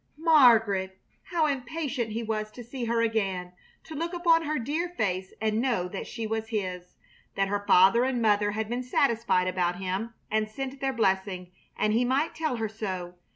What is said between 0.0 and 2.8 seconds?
Margaret! How impatient he was to